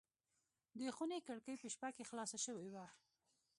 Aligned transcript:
د 0.79 0.81
خونې 0.95 1.19
کړکۍ 1.27 1.55
په 1.61 1.67
شپه 1.73 1.89
کې 1.95 2.03
خلاصه 2.09 2.37
شوې 2.45 2.67
وه. 2.73 2.85